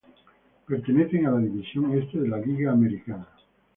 Pertenecen 0.65 1.27
a 1.27 1.31
la 1.33 1.37
División 1.39 1.93
Este 1.95 2.21
de 2.21 2.27
la 2.27 2.39
Liga 2.39 2.71
Americana. 2.71 3.27